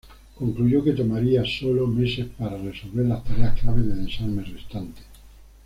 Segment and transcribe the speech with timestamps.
[0.39, 5.01] Concluyó que tomaría "solo meses" para resolver las tareas clave de desarme restante.